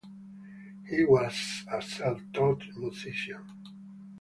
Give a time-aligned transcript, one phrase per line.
[0.89, 3.45] He was a self-taught musician.